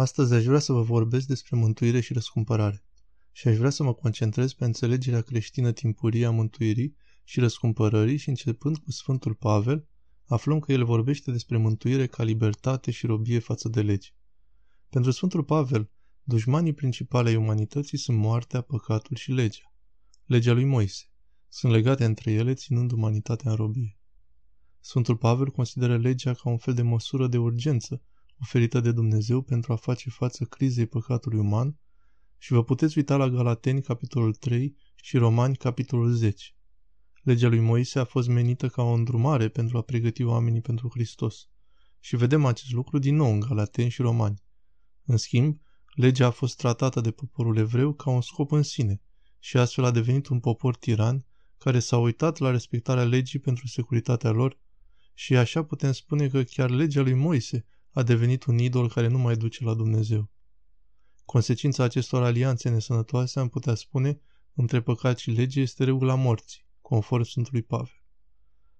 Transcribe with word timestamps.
Astăzi 0.00 0.34
aș 0.34 0.44
vrea 0.44 0.58
să 0.58 0.72
vă 0.72 0.82
vorbesc 0.82 1.26
despre 1.26 1.56
mântuire 1.56 2.00
și 2.00 2.12
răscumpărare. 2.12 2.84
Și 3.32 3.48
aș 3.48 3.56
vrea 3.56 3.70
să 3.70 3.82
mă 3.82 3.94
concentrez 3.94 4.52
pe 4.52 4.64
înțelegerea 4.64 5.20
creștină 5.20 5.72
timpurie 5.72 6.26
a 6.26 6.30
mântuirii 6.30 6.96
și 7.24 7.40
răscumpărării 7.40 8.16
și 8.16 8.28
începând 8.28 8.76
cu 8.76 8.90
Sfântul 8.90 9.34
Pavel, 9.34 9.88
aflăm 10.24 10.58
că 10.58 10.72
el 10.72 10.84
vorbește 10.84 11.30
despre 11.30 11.56
mântuire 11.56 12.06
ca 12.06 12.22
libertate 12.22 12.90
și 12.90 13.06
robie 13.06 13.38
față 13.38 13.68
de 13.68 13.82
legi. 13.82 14.14
Pentru 14.88 15.10
Sfântul 15.10 15.44
Pavel, 15.44 15.90
dușmanii 16.22 16.72
principale 16.72 17.28
ai 17.28 17.36
umanității 17.36 17.98
sunt 17.98 18.18
moartea, 18.18 18.60
păcatul 18.60 19.16
și 19.16 19.32
legea. 19.32 19.74
Legea 20.24 20.52
lui 20.52 20.64
Moise. 20.64 21.04
Sunt 21.48 21.72
legate 21.72 22.04
între 22.04 22.32
ele, 22.32 22.54
ținând 22.54 22.92
umanitatea 22.92 23.50
în 23.50 23.56
robie. 23.56 23.98
Sfântul 24.80 25.16
Pavel 25.16 25.50
consideră 25.50 25.98
legea 25.98 26.34
ca 26.34 26.50
un 26.50 26.58
fel 26.58 26.74
de 26.74 26.82
măsură 26.82 27.26
de 27.26 27.38
urgență 27.38 28.02
oferită 28.40 28.80
de 28.80 28.92
Dumnezeu 28.92 29.42
pentru 29.42 29.72
a 29.72 29.76
face 29.76 30.10
față 30.10 30.44
crizei 30.44 30.86
păcatului 30.86 31.38
uman 31.38 31.78
și 32.38 32.52
vă 32.52 32.64
puteți 32.64 32.98
uita 32.98 33.16
la 33.16 33.28
Galateni, 33.28 33.82
capitolul 33.82 34.34
3 34.34 34.76
și 35.02 35.16
Romani, 35.16 35.56
capitolul 35.56 36.12
10. 36.12 36.44
Legea 37.22 37.48
lui 37.48 37.60
Moise 37.60 37.98
a 37.98 38.04
fost 38.04 38.28
menită 38.28 38.68
ca 38.68 38.82
o 38.82 38.92
îndrumare 38.92 39.48
pentru 39.48 39.78
a 39.78 39.82
pregăti 39.82 40.22
oamenii 40.22 40.60
pentru 40.60 40.88
Hristos. 40.88 41.48
Și 42.00 42.16
vedem 42.16 42.44
acest 42.44 42.72
lucru 42.72 42.98
din 42.98 43.16
nou 43.16 43.32
în 43.32 43.40
Galateni 43.40 43.90
și 43.90 44.02
Romani. 44.02 44.42
În 45.04 45.16
schimb, 45.16 45.60
legea 45.94 46.26
a 46.26 46.30
fost 46.30 46.56
tratată 46.56 47.00
de 47.00 47.10
poporul 47.10 47.56
evreu 47.56 47.92
ca 47.92 48.10
un 48.10 48.20
scop 48.20 48.52
în 48.52 48.62
sine 48.62 49.02
și 49.38 49.56
astfel 49.56 49.84
a 49.84 49.90
devenit 49.90 50.26
un 50.26 50.40
popor 50.40 50.76
tiran 50.76 51.24
care 51.58 51.78
s-a 51.78 51.98
uitat 51.98 52.38
la 52.38 52.50
respectarea 52.50 53.04
legii 53.04 53.38
pentru 53.38 53.66
securitatea 53.66 54.30
lor 54.30 54.58
și 55.14 55.36
așa 55.36 55.64
putem 55.64 55.92
spune 55.92 56.28
că 56.28 56.42
chiar 56.42 56.70
legea 56.70 57.00
lui 57.00 57.14
Moise 57.14 57.66
a 57.92 58.02
devenit 58.02 58.44
un 58.44 58.58
idol 58.58 58.88
care 58.88 59.06
nu 59.06 59.18
mai 59.18 59.36
duce 59.36 59.64
la 59.64 59.74
Dumnezeu. 59.74 60.30
Consecința 61.24 61.84
acestor 61.84 62.22
alianțe 62.22 62.68
nesănătoase, 62.68 63.40
am 63.40 63.48
putea 63.48 63.74
spune, 63.74 64.20
între 64.54 64.80
păcat 64.80 65.18
și 65.18 65.30
lege 65.30 65.60
este 65.60 65.84
regula 65.84 66.14
morții, 66.14 66.66
conform 66.80 67.22
Sfântului 67.22 67.62
Pavel. 67.62 68.02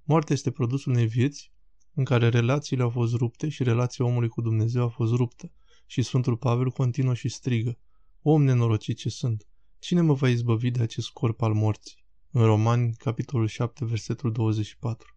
Moartea 0.03 0.35
este 0.35 0.51
produsul 0.51 0.93
unei 0.93 1.07
vieți 1.07 1.53
în 1.95 2.05
care 2.05 2.29
relațiile 2.29 2.83
au 2.83 2.91
fost 2.91 3.15
rupte 3.15 3.49
și 3.49 3.63
relația 3.63 4.05
omului 4.05 4.29
cu 4.29 4.41
Dumnezeu 4.41 4.83
a 4.85 4.89
fost 4.89 5.13
ruptă 5.13 5.53
și 5.87 6.03
Sfântul 6.03 6.37
Pavel 6.37 6.71
continuă 6.71 7.15
și 7.15 7.29
strigă, 7.29 7.79
Om 8.23 8.43
nenorocit 8.43 8.97
ce 8.97 9.09
sunt, 9.09 9.47
cine 9.79 10.01
mă 10.01 10.15
va 10.15 10.29
izbăvi 10.29 10.71
de 10.71 10.83
acest 10.83 11.11
corp 11.11 11.43
al 11.43 11.53
morții? 11.53 12.05
În 12.31 12.45
Romani, 12.45 12.95
capitolul 12.95 13.47
7, 13.47 13.85
versetul 13.85 14.33
24. 14.33 15.17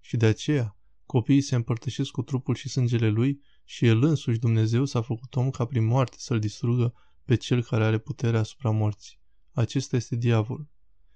Și 0.00 0.16
de 0.16 0.26
aceea, 0.26 0.76
Copiii 1.12 1.40
se 1.40 1.54
împărtășesc 1.54 2.10
cu 2.10 2.22
trupul 2.22 2.54
și 2.54 2.68
sângele 2.68 3.08
lui 3.08 3.40
și 3.64 3.86
el 3.86 4.02
însuși 4.02 4.38
Dumnezeu 4.38 4.84
s-a 4.84 5.02
făcut 5.02 5.36
om 5.36 5.50
ca 5.50 5.64
prin 5.64 5.84
moarte 5.84 6.16
să-l 6.18 6.38
distrugă 6.38 6.94
pe 7.24 7.34
cel 7.34 7.62
care 7.62 7.84
are 7.84 7.98
puterea 7.98 8.40
asupra 8.40 8.70
morții. 8.70 9.18
Acesta 9.52 9.96
este 9.96 10.16
diavolul. 10.16 10.68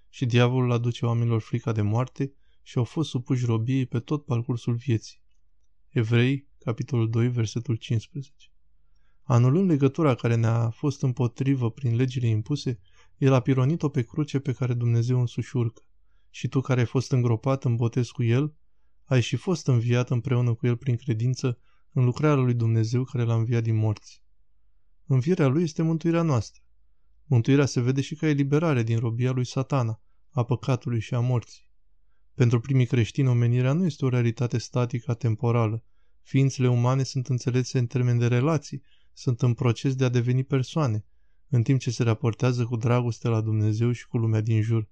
Și 0.08 0.27
diavolul 0.27 0.72
aduce 0.72 1.06
oamenilor 1.06 1.41
frica 1.41 1.72
de 1.72 1.80
moarte 1.80 2.33
și 2.62 2.78
au 2.78 2.84
fost 2.84 3.08
supuși 3.08 3.44
robiei 3.44 3.86
pe 3.86 3.98
tot 4.00 4.25
parcursul 4.25 4.75
vieții. 4.75 5.22
Evrei, 5.88 6.48
capitolul 6.58 7.10
2, 7.10 7.28
versetul 7.28 7.77
15. 7.77 8.33
Anulând 9.22 9.69
legătura 9.69 10.14
care 10.14 10.34
ne-a 10.34 10.70
fost 10.70 11.03
împotrivă 11.03 11.70
prin 11.70 11.97
legile 11.97 12.27
impuse, 12.27 12.81
el 13.16 13.33
a 13.33 13.41
pironit-o 13.41 13.88
pe 13.88 14.03
cruce 14.03 14.38
pe 14.38 14.53
care 14.53 14.75
Dumnezeu 14.75 15.20
însuși 15.20 15.56
urcă. 15.56 15.83
Și 16.31 16.48
tu 16.48 16.60
care 16.60 16.81
ai 16.81 16.86
fost 16.86 17.12
îngropat 17.12 17.64
în 17.64 17.77
botez 17.77 18.08
cu 18.08 18.22
el, 18.22 18.56
ai 19.06 19.20
și 19.20 19.36
fost 19.36 19.66
înviat 19.66 20.10
împreună 20.10 20.54
cu 20.54 20.66
el 20.66 20.76
prin 20.76 20.96
credință 20.96 21.58
în 21.92 22.04
lucrarea 22.04 22.42
lui 22.42 22.54
Dumnezeu 22.54 23.04
care 23.04 23.24
l-a 23.24 23.34
înviat 23.34 23.62
din 23.62 23.76
morți. 23.76 24.22
Învierea 25.06 25.46
lui 25.46 25.62
este 25.62 25.82
mântuirea 25.82 26.22
noastră. 26.22 26.62
Mântuirea 27.24 27.66
se 27.66 27.80
vede 27.80 28.00
și 28.00 28.14
ca 28.14 28.26
eliberare 28.26 28.82
din 28.82 28.98
robia 28.98 29.30
lui 29.30 29.46
satana, 29.46 30.02
a 30.30 30.44
păcatului 30.44 31.00
și 31.00 31.14
a 31.14 31.20
morții. 31.20 31.70
Pentru 32.34 32.60
primii 32.60 32.86
creștini, 32.86 33.28
omenirea 33.28 33.72
nu 33.72 33.84
este 33.84 34.04
o 34.04 34.08
realitate 34.08 34.58
statică, 34.58 35.14
temporală. 35.14 35.84
Ființele 36.22 36.69
umane 36.69 37.02
sunt 37.02 37.28
înțelese 37.28 37.78
în 37.78 37.86
termeni 37.86 38.19
de 38.19 38.26
relații, 38.26 38.82
sunt 39.12 39.42
în 39.42 39.54
proces 39.54 39.94
de 39.94 40.04
a 40.04 40.08
deveni 40.08 40.44
persoane, 40.44 41.04
în 41.48 41.62
timp 41.62 41.81
ce 41.81 41.91
se 41.91 42.02
raportează 42.02 42.64
cu 42.64 42.76
dragoste 42.76 43.28
la 43.28 43.41
Dumnezeu 43.41 43.92
și 43.92 44.06
cu 44.06 44.19
lumea 44.19 44.41
din 44.41 44.62
jur. 44.62 44.88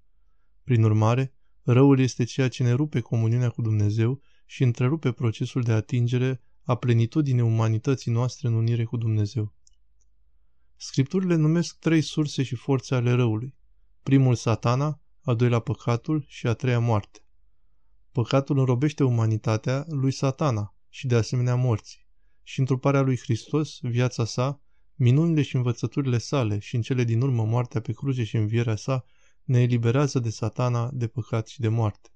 Prin 0.63 0.83
urmare, 0.83 1.33
Răul 1.67 1.99
este 1.99 2.23
ceea 2.23 2.49
ce 2.49 2.63
ne 2.63 2.71
rupe 2.71 2.99
comuniunea 2.99 3.49
cu 3.49 3.61
Dumnezeu 3.61 4.21
și 4.45 4.63
întrerupe 4.63 5.11
procesul 5.11 5.61
de 5.61 5.71
atingere 5.71 6.41
a 6.63 6.75
plenitudinii 6.75 7.41
umanității 7.41 8.11
noastre 8.11 8.47
în 8.47 8.53
unire 8.53 8.83
cu 8.83 8.97
Dumnezeu. 8.97 9.53
Scripturile 10.75 11.35
numesc 11.35 11.79
trei 11.79 12.01
surse 12.01 12.43
și 12.43 12.55
forțe 12.55 12.95
ale 12.95 13.11
răului. 13.11 13.55
Primul 14.03 14.35
satana, 14.35 15.01
a 15.21 15.33
doilea 15.33 15.59
păcatul 15.59 16.25
și 16.27 16.47
a 16.47 16.53
treia 16.53 16.79
moarte. 16.79 17.19
Păcatul 18.11 18.57
înrobește 18.57 19.03
umanitatea 19.03 19.85
lui 19.87 20.11
satana 20.11 20.75
și 20.89 21.07
de 21.07 21.15
asemenea 21.15 21.55
morții. 21.55 22.05
Și 22.43 22.59
întruparea 22.59 23.01
lui 23.01 23.17
Hristos, 23.17 23.77
viața 23.81 24.25
sa, 24.25 24.61
minunile 24.95 25.41
și 25.41 25.55
învățăturile 25.55 26.17
sale 26.17 26.59
și 26.59 26.75
în 26.75 26.81
cele 26.81 27.03
din 27.03 27.21
urmă 27.21 27.43
moartea 27.43 27.81
pe 27.81 27.93
cruce 27.93 28.23
și 28.23 28.35
învierea 28.35 28.75
sa 28.75 29.05
ne 29.45 29.61
eliberează 29.61 30.19
de 30.19 30.29
satana, 30.29 30.89
de 30.93 31.07
păcat 31.07 31.47
și 31.47 31.59
de 31.59 31.67
moarte. 31.67 32.09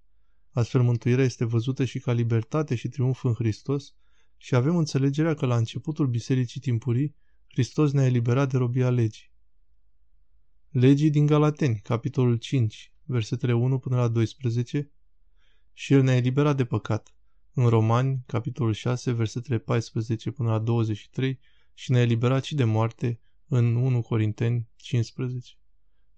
Astfel, 0.52 0.82
mântuirea 0.82 1.24
este 1.24 1.46
văzută 1.46 1.86
și 1.86 2.00
ca 2.00 2.12
libertate 2.12 2.76
și 2.76 2.88
triumf 2.88 3.24
în 3.24 3.34
Hristos 3.34 3.94
și 4.38 4.56
avem 4.56 4.78
înțelegerea 4.78 5.34
că 5.34 5.46
la 5.46 5.56
începutul 5.56 6.08
Bisericii 6.08 6.62
Timpurii, 6.62 7.16
Hristos 7.48 7.92
ne-a 7.92 8.06
eliberat 8.06 8.52
de 8.52 8.58
robia 8.58 8.90
legii. 8.90 9.32
Legii 10.70 11.10
din 11.10 11.26
Galateni, 11.26 11.80
capitolul 11.84 12.36
5, 12.36 12.94
versetele 13.04 13.54
1 13.54 13.80
până 13.80 13.96
la 13.96 14.08
12, 14.08 14.92
și 15.74 15.94
El 15.94 16.02
ne-a 16.02 16.16
eliberat 16.16 16.58
de 16.58 16.66
păcat. 16.66 17.14
În 17.54 17.68
Romani, 17.68 18.24
capitolul 18.26 18.74
6, 18.74 19.12
versetele 19.12 19.58
14 19.58 20.32
până 20.32 20.50
la 20.50 20.60
23, 20.60 21.40
și 21.74 21.92
ne-a 21.92 22.02
eliberat 22.02 22.44
și 22.44 22.56
de 22.56 22.64
moarte 22.64 23.22
în 23.48 23.76
1 23.76 24.02
Corinteni 24.02 24.68
15. 24.76 25.59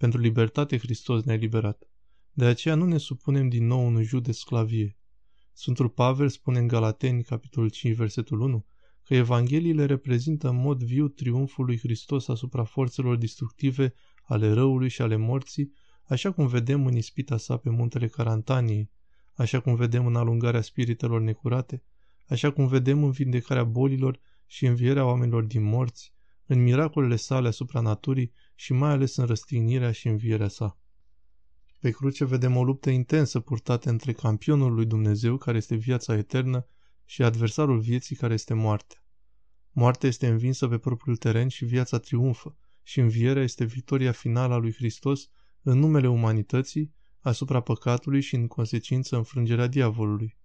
Pentru 0.01 0.19
libertate 0.19 0.77
Hristos 0.77 1.23
ne-a 1.23 1.35
eliberat. 1.35 1.89
De 2.31 2.45
aceea 2.45 2.75
nu 2.75 2.85
ne 2.85 2.97
supunem 2.97 3.49
din 3.49 3.67
nou 3.67 3.85
unui 3.85 4.03
jud 4.03 4.23
de 4.23 4.31
sclavie. 4.31 4.97
Sfântul 5.53 5.89
Pavel 5.89 6.29
spune 6.29 6.59
în 6.59 6.67
Galateni, 6.67 7.23
capitolul 7.23 7.69
5, 7.69 7.95
versetul 7.95 8.39
1, 8.39 8.65
că 9.03 9.15
Evangheliile 9.15 9.85
reprezintă 9.85 10.49
în 10.49 10.55
mod 10.55 10.83
viu 10.83 11.07
triumful 11.07 11.65
lui 11.65 11.77
Hristos 11.77 12.27
asupra 12.27 12.63
forțelor 12.63 13.17
destructive 13.17 13.93
ale 14.23 14.53
răului 14.53 14.89
și 14.89 15.01
ale 15.01 15.15
morții, 15.15 15.71
așa 16.07 16.31
cum 16.31 16.47
vedem 16.47 16.85
în 16.85 16.95
ispita 16.95 17.37
sa 17.37 17.57
pe 17.57 17.69
muntele 17.69 18.07
Carantaniei, 18.07 18.91
așa 19.35 19.59
cum 19.59 19.75
vedem 19.75 20.05
în 20.05 20.15
alungarea 20.15 20.61
spiritelor 20.61 21.21
necurate, 21.21 21.83
așa 22.27 22.51
cum 22.51 22.67
vedem 22.67 23.03
în 23.03 23.11
vindecarea 23.11 23.63
bolilor 23.63 24.19
și 24.45 24.65
învierea 24.65 25.05
oamenilor 25.05 25.43
din 25.43 25.63
morți, 25.63 26.13
în 26.45 26.63
miracolele 26.63 27.15
sale 27.15 27.47
asupra 27.47 27.79
naturii 27.79 28.33
și 28.61 28.73
mai 28.73 28.89
ales 28.89 29.15
în 29.15 29.25
răstignirea 29.25 29.91
și 29.91 30.07
învierea 30.07 30.47
sa. 30.47 30.77
Pe 31.79 31.91
cruce 31.91 32.25
vedem 32.25 32.55
o 32.55 32.63
luptă 32.63 32.89
intensă 32.89 33.39
purtată 33.39 33.89
între 33.89 34.13
campionul 34.13 34.73
lui 34.73 34.85
Dumnezeu, 34.85 35.37
care 35.37 35.57
este 35.57 35.75
viața 35.75 36.17
eternă, 36.17 36.67
și 37.05 37.23
adversarul 37.23 37.79
vieții, 37.79 38.15
care 38.15 38.33
este 38.33 38.53
moartea. 38.53 39.05
Moartea 39.71 40.09
este 40.09 40.27
învinsă 40.27 40.67
pe 40.67 40.77
propriul 40.77 41.17
teren 41.17 41.47
și 41.47 41.65
viața 41.65 41.97
triumfă, 41.97 42.57
și 42.83 42.99
învierea 42.99 43.43
este 43.43 43.65
victoria 43.65 44.11
finală 44.11 44.53
a 44.53 44.57
lui 44.57 44.73
Hristos 44.73 45.29
în 45.61 45.79
numele 45.79 46.09
umanității, 46.09 46.93
asupra 47.19 47.61
păcatului 47.61 48.21
și 48.21 48.35
în 48.35 48.47
consecință 48.47 49.15
înfrângerea 49.15 49.67
diavolului. 49.67 50.37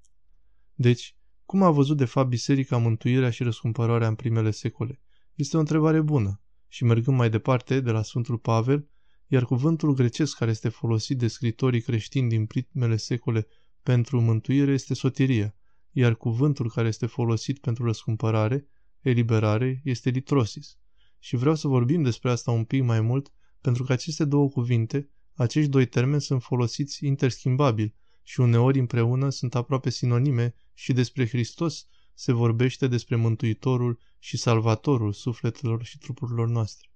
Deci, 0.74 1.16
cum 1.44 1.62
a 1.62 1.70
văzut 1.70 1.96
de 1.96 2.04
fapt 2.04 2.28
biserica 2.28 2.76
mântuirea 2.76 3.30
și 3.30 3.42
răscumpărarea 3.42 4.08
în 4.08 4.14
primele 4.14 4.50
secole? 4.50 5.00
Este 5.34 5.56
o 5.56 5.60
întrebare 5.60 6.00
bună. 6.00 6.40
Și 6.68 6.84
mergând 6.84 7.16
mai 7.16 7.30
departe, 7.30 7.80
de 7.80 7.90
la 7.90 8.02
Sfântul 8.02 8.38
Pavel, 8.38 8.88
iar 9.26 9.44
cuvântul 9.44 9.94
grecesc 9.94 10.36
care 10.36 10.50
este 10.50 10.68
folosit 10.68 11.18
de 11.18 11.28
scritorii 11.28 11.80
creștini 11.80 12.28
din 12.28 12.46
primele 12.46 12.96
secole 12.96 13.46
pentru 13.82 14.20
mântuire 14.20 14.72
este 14.72 14.94
sotiria, 14.94 15.54
iar 15.92 16.14
cuvântul 16.16 16.70
care 16.70 16.88
este 16.88 17.06
folosit 17.06 17.58
pentru 17.58 17.84
răscumpărare, 17.84 18.66
eliberare, 19.00 19.80
este 19.84 20.10
litrosis. 20.10 20.78
Și 21.18 21.36
vreau 21.36 21.54
să 21.54 21.68
vorbim 21.68 22.02
despre 22.02 22.30
asta 22.30 22.50
un 22.50 22.64
pic 22.64 22.82
mai 22.82 23.00
mult, 23.00 23.32
pentru 23.60 23.84
că 23.84 23.92
aceste 23.92 24.24
două 24.24 24.48
cuvinte, 24.48 25.10
acești 25.34 25.70
doi 25.70 25.86
termeni 25.86 26.20
sunt 26.20 26.42
folosiți 26.42 27.06
interschimbabil 27.06 27.94
și 28.22 28.40
uneori 28.40 28.78
împreună 28.78 29.28
sunt 29.30 29.54
aproape 29.54 29.90
sinonime 29.90 30.54
și 30.74 30.92
despre 30.92 31.28
Hristos 31.28 31.86
se 32.18 32.32
vorbește 32.32 32.86
despre 32.86 33.16
Mântuitorul 33.16 33.98
și 34.18 34.36
Salvatorul 34.36 35.12
sufletelor 35.12 35.84
și 35.84 35.98
trupurilor 35.98 36.48
noastre. 36.48 36.90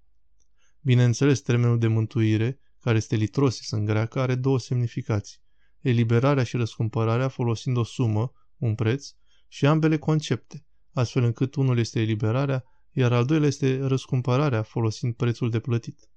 Bineînțeles, 0.81 1.41
termenul 1.41 1.79
de 1.79 1.87
mântuire, 1.87 2.61
care 2.81 2.97
este 2.97 3.17
litrosis 3.17 3.71
în 3.71 3.85
greacă, 3.85 4.21
are 4.21 4.35
două 4.35 4.59
semnificații. 4.59 5.39
Eliberarea 5.81 6.45
și 6.45 6.57
răscumpărarea 6.57 7.29
folosind 7.29 7.77
o 7.77 7.85
sumă, 7.85 8.33
un 8.57 8.75
preț, 8.75 9.09
și 9.49 9.67
ambele 9.67 9.99
concepte, 9.99 10.67
astfel 10.93 11.23
încât 11.23 11.55
unul 11.55 11.79
este 11.79 12.01
eliberarea, 12.01 12.65
iar 12.93 13.13
al 13.13 13.25
doilea 13.25 13.49
este 13.49 13.87
răscumpărarea 13.87 14.63
folosind 14.63 15.15
prețul 15.15 15.51
de 15.51 15.61
plătit. 15.61 16.09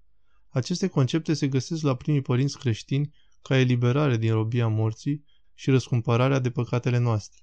Aceste 0.49 0.87
concepte 0.87 1.33
se 1.33 1.47
găsesc 1.47 1.83
la 1.83 1.95
primii 1.95 2.21
părinți 2.21 2.59
creștini 2.59 3.13
ca 3.41 3.57
eliberare 3.57 4.17
din 4.17 4.31
robia 4.31 4.67
morții 4.67 5.25
și 5.53 5.69
răscumpărarea 5.69 6.39
de 6.39 6.51
păcatele 6.51 6.97
noastre. 6.97 7.41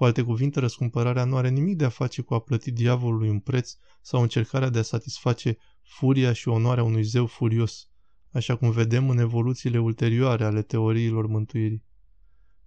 Cu 0.00 0.06
alte 0.06 0.22
cuvinte, 0.22 0.60
răscumpărarea 0.60 1.24
nu 1.24 1.36
are 1.36 1.48
nimic 1.48 1.76
de 1.76 1.84
a 1.84 1.88
face 1.88 2.22
cu 2.22 2.34
a 2.34 2.38
plăti 2.38 2.70
diavolului 2.70 3.28
un 3.28 3.38
preț 3.38 3.74
sau 4.02 4.22
încercarea 4.22 4.68
de 4.68 4.78
a 4.78 4.82
satisface 4.82 5.58
furia 5.82 6.32
și 6.32 6.48
onoarea 6.48 6.82
unui 6.82 7.02
zeu 7.02 7.26
furios, 7.26 7.88
așa 8.30 8.56
cum 8.56 8.70
vedem 8.70 9.10
în 9.10 9.18
evoluțiile 9.18 9.78
ulterioare 9.78 10.44
ale 10.44 10.62
teoriilor 10.62 11.26
mântuirii. 11.26 11.84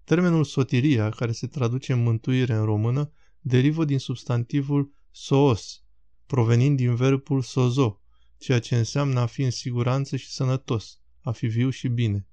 Termenul 0.04 0.44
sotiria, 0.44 1.10
care 1.10 1.32
se 1.32 1.48
traduce 1.48 1.94
în 1.94 2.04
mântuire 2.04 2.54
în 2.54 2.66
română, 2.66 3.12
derivă 3.40 3.86
din 3.86 4.00
substantivul 4.00 4.94
soos, 5.12 5.84
provenind 6.26 6.78
din 6.78 6.96
verbul 6.96 7.42
sozo, 7.42 8.02
ceea 8.38 8.60
ce 8.60 8.78
înseamnă 8.78 9.20
a 9.20 9.26
fi 9.26 9.42
în 9.42 9.52
siguranță 9.52 10.16
și 10.16 10.32
sănătos, 10.32 11.00
a 11.22 11.32
fi 11.32 11.48
viu 11.48 11.70
și 11.70 11.88
bine. 11.88 12.28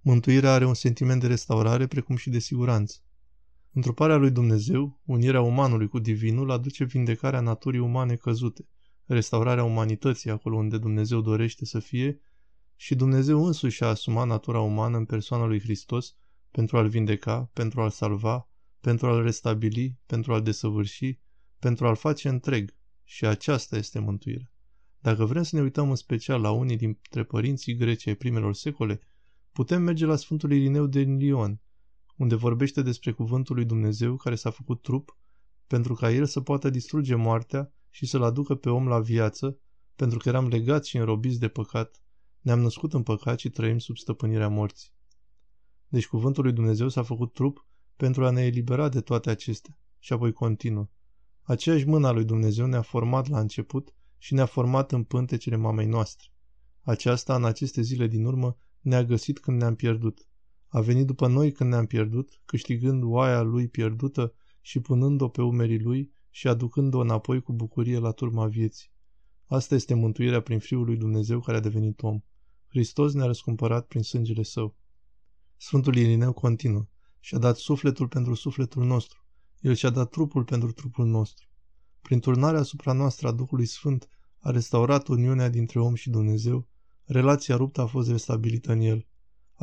Mântuirea 0.00 0.52
are 0.52 0.66
un 0.66 0.74
sentiment 0.74 1.20
de 1.20 1.26
restaurare 1.26 1.86
precum 1.86 2.16
și 2.16 2.30
de 2.30 2.38
siguranță. 2.38 2.96
Întruparea 3.74 4.16
lui 4.16 4.30
Dumnezeu, 4.30 5.00
unirea 5.04 5.40
umanului 5.40 5.88
cu 5.88 5.98
divinul, 5.98 6.50
aduce 6.50 6.84
vindecarea 6.84 7.40
naturii 7.40 7.80
umane 7.80 8.16
căzute, 8.16 8.68
restaurarea 9.04 9.64
umanității 9.64 10.30
acolo 10.30 10.56
unde 10.56 10.78
Dumnezeu 10.78 11.20
dorește 11.20 11.64
să 11.64 11.78
fie 11.78 12.20
și 12.76 12.94
Dumnezeu 12.94 13.44
însuși 13.44 13.84
a 13.84 13.86
asumat 13.86 14.26
natura 14.26 14.60
umană 14.60 14.96
în 14.96 15.04
persoana 15.04 15.44
lui 15.44 15.60
Hristos 15.60 16.16
pentru 16.50 16.76
a-l 16.76 16.88
vindeca, 16.88 17.50
pentru 17.52 17.80
a-l 17.80 17.90
salva, 17.90 18.48
pentru 18.80 19.06
a-l 19.06 19.22
restabili, 19.22 19.98
pentru 20.06 20.32
a-l 20.32 20.42
desăvârși, 20.42 21.18
pentru 21.58 21.86
a-l 21.86 21.96
face 21.96 22.28
întreg. 22.28 22.74
Și 23.04 23.26
aceasta 23.26 23.76
este 23.76 23.98
mântuirea. 23.98 24.52
Dacă 24.98 25.24
vrem 25.24 25.42
să 25.42 25.56
ne 25.56 25.62
uităm 25.62 25.88
în 25.88 25.96
special 25.96 26.40
la 26.40 26.50
unii 26.50 26.76
dintre 26.76 27.24
părinții 27.24 27.76
greci 27.76 28.06
ai 28.06 28.14
primelor 28.14 28.54
secole, 28.54 29.00
putem 29.52 29.82
merge 29.82 30.06
la 30.06 30.16
Sfântul 30.16 30.52
Irineu 30.52 30.86
de 30.86 31.00
Lion, 31.00 31.60
unde 32.22 32.34
vorbește 32.34 32.82
despre 32.82 33.12
cuvântul 33.12 33.54
lui 33.54 33.64
Dumnezeu 33.64 34.16
care 34.16 34.34
s-a 34.34 34.50
făcut 34.50 34.82
trup 34.82 35.16
pentru 35.66 35.94
ca 35.94 36.10
el 36.10 36.26
să 36.26 36.40
poată 36.40 36.70
distruge 36.70 37.14
moartea 37.14 37.72
și 37.90 38.06
să-l 38.06 38.22
aducă 38.22 38.54
pe 38.54 38.70
om 38.70 38.88
la 38.88 39.00
viață, 39.00 39.58
pentru 39.96 40.18
că 40.18 40.28
eram 40.28 40.46
legați 40.46 40.88
și 40.88 40.96
înrobiți 40.96 41.38
de 41.38 41.48
păcat, 41.48 42.02
ne-am 42.40 42.60
născut 42.60 42.92
în 42.92 43.02
păcat 43.02 43.38
și 43.38 43.50
trăim 43.50 43.78
sub 43.78 43.96
stăpânirea 43.96 44.48
morții. 44.48 44.90
Deci 45.88 46.06
cuvântul 46.06 46.42
lui 46.42 46.52
Dumnezeu 46.52 46.88
s-a 46.88 47.02
făcut 47.02 47.32
trup 47.32 47.66
pentru 47.96 48.24
a 48.24 48.30
ne 48.30 48.42
elibera 48.44 48.88
de 48.88 49.00
toate 49.00 49.30
acestea. 49.30 49.78
Și 49.98 50.12
apoi 50.12 50.32
continuă. 50.32 50.88
Aceeași 51.42 51.86
mână 51.86 52.06
a 52.06 52.10
lui 52.12 52.24
Dumnezeu 52.24 52.66
ne-a 52.66 52.82
format 52.82 53.28
la 53.28 53.40
început 53.40 53.94
și 54.18 54.34
ne-a 54.34 54.46
format 54.46 54.92
în 54.92 55.02
pântecele 55.02 55.56
mamei 55.56 55.86
noastre. 55.86 56.28
Aceasta, 56.82 57.34
în 57.34 57.44
aceste 57.44 57.82
zile 57.82 58.06
din 58.06 58.24
urmă, 58.24 58.56
ne-a 58.80 59.04
găsit 59.04 59.38
când 59.38 59.60
ne-am 59.60 59.74
pierdut. 59.74 60.26
A 60.74 60.80
venit 60.80 61.06
după 61.06 61.26
noi 61.26 61.52
când 61.52 61.70
ne-am 61.70 61.86
pierdut, 61.86 62.40
câștigând 62.44 63.02
oaia 63.02 63.42
lui 63.42 63.68
pierdută 63.68 64.34
și 64.60 64.80
punând-o 64.80 65.28
pe 65.28 65.42
umerii 65.42 65.80
lui 65.80 66.12
și 66.30 66.48
aducând-o 66.48 66.98
înapoi 66.98 67.42
cu 67.42 67.52
bucurie 67.52 67.98
la 67.98 68.10
turma 68.10 68.46
vieții. 68.46 68.90
Asta 69.46 69.74
este 69.74 69.94
mântuirea 69.94 70.40
prin 70.40 70.58
Fiul 70.58 70.84
lui 70.84 70.96
Dumnezeu 70.96 71.40
care 71.40 71.56
a 71.56 71.60
devenit 71.60 72.02
om. 72.02 72.20
Hristos 72.66 73.12
ne-a 73.12 73.26
răscumpărat 73.26 73.86
prin 73.86 74.02
sângele 74.02 74.42
său. 74.42 74.76
Sfântul 75.56 75.96
Irineu 75.96 76.32
continuă. 76.32 76.86
Și-a 77.20 77.38
dat 77.38 77.56
sufletul 77.56 78.08
pentru 78.08 78.34
sufletul 78.34 78.84
nostru. 78.84 79.24
El 79.60 79.74
și-a 79.74 79.90
dat 79.90 80.10
trupul 80.10 80.44
pentru 80.44 80.72
trupul 80.72 81.06
nostru. 81.06 81.46
Prin 82.02 82.20
turnarea 82.20 82.60
asupra 82.60 82.92
noastră 82.92 83.28
a 83.28 83.32
Duhului 83.32 83.66
Sfânt 83.66 84.08
a 84.38 84.50
restaurat 84.50 85.08
uniunea 85.08 85.48
dintre 85.48 85.80
om 85.80 85.94
și 85.94 86.10
Dumnezeu, 86.10 86.68
relația 87.04 87.56
ruptă 87.56 87.80
a 87.80 87.86
fost 87.86 88.10
restabilită 88.10 88.72
în 88.72 88.80
el. 88.80 89.06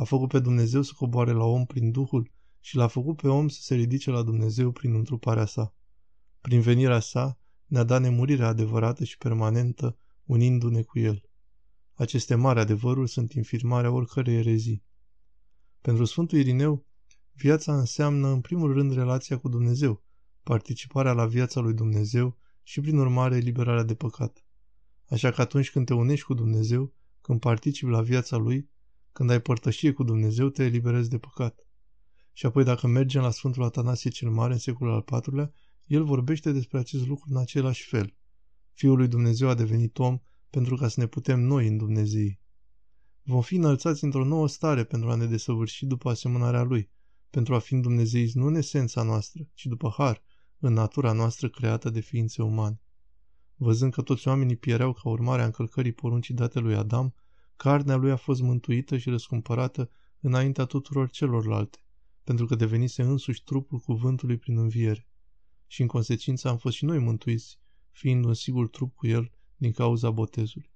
A 0.00 0.04
făcut 0.04 0.28
pe 0.28 0.38
Dumnezeu 0.38 0.82
să 0.82 0.92
coboare 0.96 1.32
la 1.32 1.44
om 1.44 1.66
prin 1.66 1.90
Duhul 1.90 2.30
și 2.60 2.76
l-a 2.76 2.86
făcut 2.86 3.16
pe 3.16 3.28
om 3.28 3.48
să 3.48 3.62
se 3.62 3.74
ridice 3.74 4.10
la 4.10 4.22
Dumnezeu 4.22 4.72
prin 4.72 4.94
întruparea 4.94 5.46
sa. 5.46 5.74
Prin 6.40 6.60
venirea 6.60 7.00
sa 7.00 7.38
ne-a 7.66 7.82
dat 7.82 8.00
nemurirea 8.00 8.46
adevărată 8.46 9.04
și 9.04 9.18
permanentă, 9.18 9.98
unindu-ne 10.24 10.82
cu 10.82 10.98
el. 10.98 11.22
Aceste 11.94 12.34
mari 12.34 12.58
adevăruri 12.60 13.10
sunt 13.10 13.32
infirmarea 13.32 13.90
oricărei 13.90 14.36
erezii. 14.36 14.84
Pentru 15.80 16.04
Sfântul 16.04 16.38
Irineu, 16.38 16.86
viața 17.32 17.78
înseamnă 17.78 18.28
în 18.28 18.40
primul 18.40 18.72
rând 18.72 18.92
relația 18.92 19.38
cu 19.38 19.48
Dumnezeu, 19.48 20.02
participarea 20.42 21.12
la 21.12 21.26
viața 21.26 21.60
lui 21.60 21.74
Dumnezeu 21.74 22.38
și 22.62 22.80
prin 22.80 22.98
urmare 22.98 23.36
eliberarea 23.36 23.84
de 23.84 23.94
păcat. 23.94 24.44
Așa 25.08 25.30
că 25.30 25.40
atunci 25.40 25.70
când 25.70 25.86
te 25.86 25.94
unești 25.94 26.24
cu 26.24 26.34
Dumnezeu, 26.34 26.92
când 27.20 27.40
participi 27.40 27.90
la 27.90 28.02
viața 28.02 28.36
Lui, 28.36 28.70
când 29.12 29.30
ai 29.30 29.40
părtășie 29.40 29.92
cu 29.92 30.02
Dumnezeu, 30.02 30.48
te 30.48 30.64
eliberezi 30.64 31.08
de 31.08 31.18
păcat. 31.18 31.66
Și 32.32 32.46
apoi 32.46 32.64
dacă 32.64 32.86
mergem 32.86 33.22
la 33.22 33.30
Sfântul 33.30 33.62
Atanasie 33.62 34.10
cel 34.10 34.30
Mare 34.30 34.52
în 34.52 34.58
secolul 34.58 34.92
al 34.92 35.20
IV-lea, 35.20 35.52
el 35.86 36.04
vorbește 36.04 36.52
despre 36.52 36.78
acest 36.78 37.06
lucru 37.06 37.26
în 37.30 37.36
același 37.36 37.88
fel. 37.88 38.14
Fiul 38.72 38.96
lui 38.96 39.08
Dumnezeu 39.08 39.48
a 39.48 39.54
devenit 39.54 39.98
om 39.98 40.18
pentru 40.50 40.76
ca 40.76 40.88
să 40.88 41.00
ne 41.00 41.06
putem 41.06 41.40
noi 41.40 41.66
în 41.66 41.76
Dumnezei. 41.76 42.40
Vom 43.22 43.40
fi 43.40 43.54
înălțați 43.54 44.04
într-o 44.04 44.24
nouă 44.24 44.48
stare 44.48 44.84
pentru 44.84 45.10
a 45.10 45.14
ne 45.14 45.26
desăvârși 45.26 45.86
după 45.86 46.10
asemănarea 46.10 46.62
Lui, 46.62 46.90
pentru 47.30 47.54
a 47.54 47.58
fi 47.58 47.74
în 47.74 47.80
Dumnezeiți 47.80 48.36
nu 48.36 48.46
în 48.46 48.54
esența 48.54 49.02
noastră, 49.02 49.48
ci 49.54 49.66
după 49.66 49.94
har, 49.96 50.22
în 50.58 50.72
natura 50.72 51.12
noastră 51.12 51.48
creată 51.48 51.90
de 51.90 52.00
ființe 52.00 52.42
umane. 52.42 52.80
Văzând 53.54 53.92
că 53.92 54.02
toți 54.02 54.28
oamenii 54.28 54.56
piereau 54.56 54.92
ca 54.92 55.08
urmare 55.08 55.42
a 55.42 55.44
încălcării 55.44 55.92
poruncii 55.92 56.34
date 56.34 56.58
lui 56.58 56.74
Adam, 56.74 57.14
carnea 57.62 57.96
lui 57.96 58.10
a 58.10 58.16
fost 58.16 58.40
mântuită 58.40 58.98
și 58.98 59.10
răscumpărată 59.10 59.90
înaintea 60.20 60.64
tuturor 60.64 61.10
celorlalte, 61.10 61.78
pentru 62.24 62.46
că 62.46 62.54
devenise 62.54 63.02
însuși 63.02 63.42
trupul 63.42 63.78
cuvântului 63.78 64.36
prin 64.36 64.58
înviere. 64.58 65.08
Și 65.66 65.80
în 65.80 65.86
consecință 65.86 66.48
am 66.48 66.56
fost 66.56 66.76
și 66.76 66.84
noi 66.84 66.98
mântuiți, 66.98 67.58
fiind 67.90 68.24
un 68.24 68.34
sigur 68.34 68.68
trup 68.68 68.94
cu 68.94 69.06
el 69.06 69.30
din 69.56 69.72
cauza 69.72 70.10
botezului. 70.10 70.70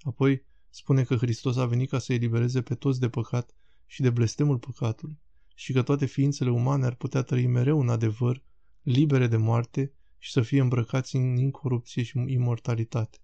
Apoi 0.00 0.44
spune 0.70 1.04
că 1.04 1.16
Hristos 1.16 1.56
a 1.56 1.66
venit 1.66 1.88
ca 1.88 1.98
să 1.98 2.12
elibereze 2.12 2.62
pe 2.62 2.74
toți 2.74 3.00
de 3.00 3.08
păcat 3.08 3.56
și 3.86 4.02
de 4.02 4.10
blestemul 4.10 4.58
păcatului 4.58 5.20
și 5.54 5.72
că 5.72 5.82
toate 5.82 6.06
ființele 6.06 6.50
umane 6.50 6.84
ar 6.84 6.94
putea 6.94 7.22
trăi 7.22 7.46
mereu 7.46 7.80
în 7.80 7.88
adevăr, 7.88 8.44
libere 8.82 9.26
de 9.26 9.36
moarte 9.36 9.92
și 10.18 10.32
să 10.32 10.42
fie 10.42 10.60
îmbrăcați 10.60 11.16
în 11.16 11.36
incorupție 11.36 12.02
și 12.02 12.24
imortalitate. 12.26 13.18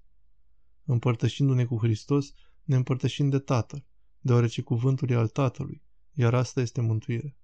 Împărtășindu-ne 0.84 1.64
cu 1.64 1.78
Hristos, 1.78 2.34
ne 2.66 2.76
împărtășim 2.76 3.28
de 3.28 3.38
Tatăl, 3.38 3.84
deoarece 4.20 4.62
cuvântul 4.62 5.10
e 5.10 5.14
al 5.14 5.28
Tatălui, 5.28 5.82
iar 6.12 6.34
asta 6.34 6.60
este 6.60 6.80
mântuirea. 6.80 7.36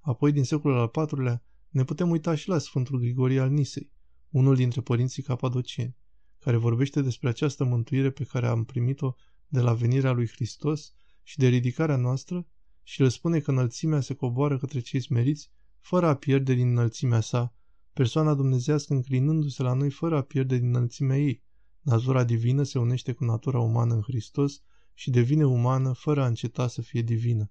Apoi, 0.00 0.32
din 0.32 0.44
secolul 0.44 0.78
al 0.78 0.90
IV-lea, 1.06 1.42
ne 1.68 1.84
putem 1.84 2.10
uita 2.10 2.34
și 2.34 2.48
la 2.48 2.58
Sfântul 2.58 2.98
Grigorie 2.98 3.40
al 3.40 3.50
Nisei, 3.50 3.92
unul 4.30 4.56
dintre 4.56 4.80
părinții 4.80 5.22
capadocieni, 5.22 5.96
care 6.38 6.56
vorbește 6.56 7.02
despre 7.02 7.28
această 7.28 7.64
mântuire 7.64 8.10
pe 8.10 8.24
care 8.24 8.46
am 8.46 8.64
primit-o 8.64 9.14
de 9.46 9.60
la 9.60 9.74
venirea 9.74 10.12
lui 10.12 10.28
Hristos 10.28 10.92
și 11.22 11.38
de 11.38 11.46
ridicarea 11.46 11.96
noastră 11.96 12.46
și 12.82 13.02
le 13.02 13.08
spune 13.08 13.40
că 13.40 13.50
înălțimea 13.50 14.00
se 14.00 14.14
coboară 14.14 14.58
către 14.58 14.80
cei 14.80 15.00
smeriți 15.00 15.50
fără 15.80 16.06
a 16.06 16.14
pierde 16.14 16.54
din 16.54 16.68
înălțimea 16.68 17.20
sa, 17.20 17.54
persoana 17.92 18.34
dumnezească 18.34 18.94
înclinându-se 18.94 19.62
la 19.62 19.72
noi 19.72 19.90
fără 19.90 20.16
a 20.16 20.22
pierde 20.22 20.56
din 20.56 20.68
înălțimea 20.68 21.18
ei. 21.18 21.42
Natura 21.88 22.24
divină 22.24 22.62
se 22.62 22.78
unește 22.78 23.12
cu 23.12 23.24
natura 23.24 23.58
umană 23.58 23.94
în 23.94 24.02
Hristos 24.02 24.62
și 24.94 25.10
devine 25.10 25.46
umană 25.46 25.92
fără 25.92 26.22
a 26.22 26.26
înceta 26.26 26.66
să 26.66 26.82
fie 26.82 27.02
divină. 27.02 27.50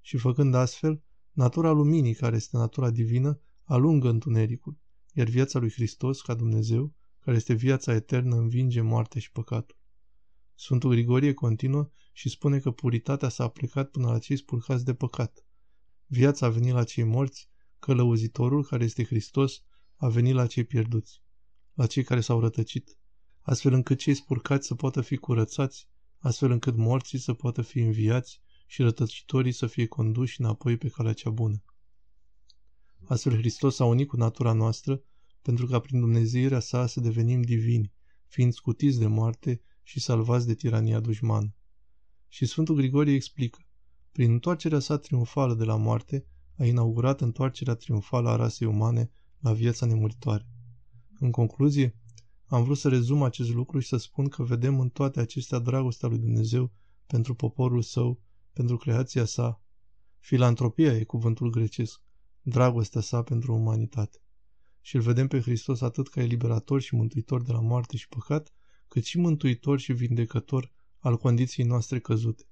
Și 0.00 0.16
făcând 0.16 0.54
astfel, 0.54 1.02
natura 1.32 1.70
luminii, 1.70 2.14
care 2.14 2.36
este 2.36 2.56
natura 2.56 2.90
divină, 2.90 3.40
alungă 3.64 4.08
întunericul, 4.08 4.78
iar 5.12 5.28
viața 5.28 5.58
lui 5.58 5.70
Hristos, 5.70 6.20
ca 6.20 6.34
Dumnezeu, 6.34 6.94
care 7.20 7.36
este 7.36 7.54
viața 7.54 7.94
eternă, 7.94 8.36
învinge 8.36 8.80
moartea 8.80 9.20
și 9.20 9.30
păcatul. 9.30 9.76
Sfântul 10.54 10.90
Grigorie 10.90 11.34
continuă 11.34 11.90
și 12.12 12.28
spune 12.28 12.58
că 12.58 12.70
puritatea 12.70 13.28
s-a 13.28 13.44
aplicat 13.44 13.90
până 13.90 14.06
la 14.06 14.18
cei 14.18 14.36
spurcați 14.36 14.84
de 14.84 14.94
păcat. 14.94 15.46
Viața 16.06 16.46
a 16.46 16.50
venit 16.50 16.72
la 16.72 16.84
cei 16.84 17.04
morți, 17.04 17.48
călăuzitorul, 17.78 18.64
care 18.64 18.84
este 18.84 19.04
Hristos, 19.04 19.62
a 19.96 20.08
venit 20.08 20.34
la 20.34 20.46
cei 20.46 20.64
pierduți, 20.64 21.22
la 21.74 21.86
cei 21.86 22.02
care 22.02 22.20
s-au 22.20 22.40
rătăcit, 22.40 22.98
astfel 23.40 23.72
încât 23.72 23.98
cei 23.98 24.14
spurcați 24.14 24.66
să 24.66 24.74
poată 24.74 25.00
fi 25.00 25.16
curățați, 25.16 25.88
astfel 26.18 26.50
încât 26.50 26.76
morții 26.76 27.18
să 27.18 27.32
poată 27.32 27.62
fi 27.62 27.78
înviați 27.78 28.40
și 28.66 28.82
rătăcitorii 28.82 29.52
să 29.52 29.66
fie 29.66 29.86
conduși 29.86 30.40
înapoi 30.40 30.76
pe 30.76 30.88
calea 30.88 31.12
cea 31.12 31.30
bună. 31.30 31.62
Astfel 33.04 33.36
Hristos 33.36 33.78
a 33.78 33.84
unit 33.84 34.08
cu 34.08 34.16
natura 34.16 34.52
noastră 34.52 35.02
pentru 35.42 35.66
ca 35.66 35.78
prin 35.78 36.00
Dumnezeirea 36.00 36.60
sa 36.60 36.86
să 36.86 37.00
devenim 37.00 37.42
divini, 37.42 37.92
fiind 38.26 38.52
scutiți 38.52 38.98
de 38.98 39.06
moarte 39.06 39.62
și 39.82 40.00
salvați 40.00 40.46
de 40.46 40.54
tirania 40.54 41.00
dușmană. 41.00 41.54
Și 42.28 42.46
Sfântul 42.46 42.74
Grigorie 42.74 43.14
explică, 43.14 43.58
prin 44.12 44.30
întoarcerea 44.30 44.78
sa 44.78 44.98
triumfală 44.98 45.54
de 45.54 45.64
la 45.64 45.76
moarte, 45.76 46.26
a 46.58 46.64
inaugurat 46.64 47.20
întoarcerea 47.20 47.74
triumfală 47.74 48.28
a 48.28 48.36
rasei 48.36 48.66
umane 48.66 49.10
la 49.38 49.52
viața 49.52 49.86
nemuritoare. 49.86 50.46
În 51.18 51.30
concluzie, 51.30 51.99
Am 52.50 52.64
vrut 52.64 52.78
să 52.78 52.88
rezum 52.88 53.22
acest 53.22 53.50
lucru 53.50 53.78
și 53.78 53.88
să 53.88 53.96
spun 53.96 54.28
că 54.28 54.42
vedem 54.42 54.80
în 54.80 54.88
toate 54.88 55.20
acestea 55.20 55.58
dragostea 55.58 56.08
lui 56.08 56.18
Dumnezeu 56.18 56.72
pentru 57.06 57.34
poporul 57.34 57.82
său, 57.82 58.20
pentru 58.52 58.76
creația 58.76 59.24
sa. 59.24 59.62
Filantropia 60.18 60.96
e 60.96 61.04
cuvântul 61.04 61.50
grecesc, 61.50 62.00
dragostea 62.42 63.00
sa 63.00 63.22
pentru 63.22 63.54
umanitate. 63.54 64.18
Și 64.80 64.96
îl 64.96 65.02
vedem 65.02 65.28
pe 65.28 65.40
Hristos 65.40 65.80
atât 65.80 66.08
ca 66.08 66.22
eliberator 66.22 66.80
și 66.80 66.94
mântuitor 66.94 67.42
de 67.42 67.52
la 67.52 67.60
moarte 67.60 67.96
și 67.96 68.08
păcat, 68.08 68.52
cât 68.88 69.04
și 69.04 69.18
mântuitor 69.18 69.78
și 69.78 69.92
vindecător 69.92 70.72
al 70.98 71.16
condiției 71.16 71.66
noastre 71.66 72.00
căzute. 72.00 72.44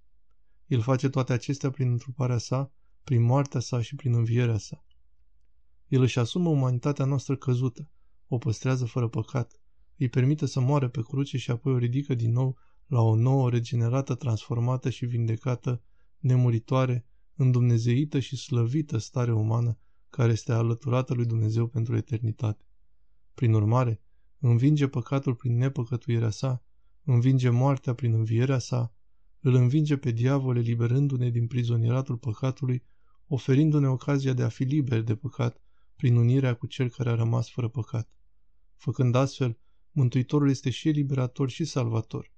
El 0.66 0.80
face 0.80 1.08
toate 1.08 1.32
acestea 1.32 1.70
prin 1.70 1.90
întruparea 1.90 2.38
sa, 2.38 2.72
prin 3.04 3.22
moartea 3.22 3.60
sa 3.60 3.82
și 3.82 3.94
prin 3.94 4.14
învierea 4.14 4.58
sa. 4.58 4.84
El 5.88 6.00
își 6.00 6.18
asumă 6.18 6.48
umanitatea 6.48 7.04
noastră 7.04 7.36
căzută, 7.36 7.90
o 8.28 8.38
păstrează 8.38 8.84
fără 8.84 9.08
păcat, 9.08 9.60
îi 9.98 10.08
permite 10.08 10.46
să 10.46 10.60
moară 10.60 10.88
pe 10.88 11.02
cruce 11.02 11.38
și 11.38 11.50
apoi 11.50 11.72
o 11.72 11.78
ridică 11.78 12.14
din 12.14 12.32
nou 12.32 12.56
la 12.86 13.00
o 13.00 13.16
nouă, 13.16 13.50
regenerată, 13.50 14.14
transformată 14.14 14.90
și 14.90 15.06
vindecată, 15.06 15.82
nemuritoare, 16.18 17.06
îndumnezeită 17.34 18.18
și 18.18 18.36
slăvită 18.36 18.98
stare 18.98 19.32
umană 19.32 19.78
care 20.10 20.32
este 20.32 20.52
alăturată 20.52 21.14
lui 21.14 21.26
Dumnezeu 21.26 21.66
pentru 21.66 21.96
eternitate. 21.96 22.64
Prin 23.34 23.52
urmare, 23.52 24.00
învinge 24.38 24.88
păcatul 24.88 25.34
prin 25.34 25.56
nepăcătuirea 25.56 26.30
sa, 26.30 26.64
învinge 27.04 27.48
moartea 27.48 27.94
prin 27.94 28.12
învierea 28.12 28.58
sa, 28.58 28.92
îl 29.40 29.54
învinge 29.54 29.96
pe 29.96 30.10
diavol 30.10 30.56
eliberându-ne 30.56 31.30
din 31.30 31.46
prizonieratul 31.46 32.16
păcatului, 32.16 32.82
oferindu-ne 33.26 33.88
ocazia 33.88 34.32
de 34.32 34.42
a 34.42 34.48
fi 34.48 34.62
liberi 34.62 35.04
de 35.04 35.14
păcat 35.14 35.60
prin 35.96 36.16
unirea 36.16 36.54
cu 36.54 36.66
cel 36.66 36.88
care 36.88 37.10
a 37.10 37.14
rămas 37.14 37.50
fără 37.50 37.68
păcat. 37.68 38.10
Făcând 38.76 39.14
astfel, 39.14 39.58
Mântuitorul 39.98 40.50
este 40.50 40.70
și 40.70 40.88
eliberator 40.88 41.50
și 41.50 41.64
salvator. 41.64 42.32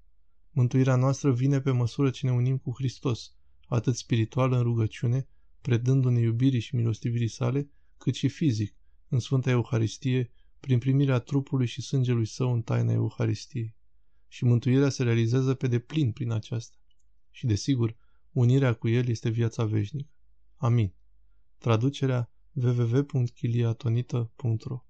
Mântuirea 0.51 0.97
noastră 0.97 1.33
vine 1.33 1.61
pe 1.61 1.71
măsură 1.71 2.11
ce 2.11 2.27
ne 2.27 2.33
unim 2.33 2.59
cu 2.59 2.73
Hristos, 2.77 3.35
atât 3.67 3.97
spiritual 3.97 4.53
în 4.53 4.63
rugăciune, 4.63 5.29
predându-ne 5.61 6.21
iubirii 6.21 6.61
și 6.61 6.75
milostivirii 6.75 7.29
sale, 7.29 7.71
cât 7.99 8.15
și 8.15 8.29
fizic, 8.29 8.75
în 9.09 9.19
Sfânta 9.19 9.51
Euharistie, 9.51 10.33
prin 10.61 10.79
primirea 10.79 11.19
trupului 11.19 11.67
și 11.67 11.83
sângelui 11.83 12.27
său 12.27 12.53
în 12.53 12.63
taina 12.63 12.93
Euharistiei. 12.93 13.75
Și 14.29 14.45
mântuirea 14.45 14.89
se 14.89 15.03
realizează 15.03 15.55
pe 15.55 15.67
deplin 15.67 16.13
prin 16.13 16.31
aceasta. 16.31 16.77
Și, 17.31 17.47
desigur, 17.47 17.97
unirea 18.33 18.73
cu 18.73 18.89
El 18.89 19.09
este 19.09 19.29
viața 19.29 19.65
veșnică. 19.65 20.11
Amin. 20.57 20.95
Traducerea 21.59 22.33
www.chiliatonita.ro 22.53 24.85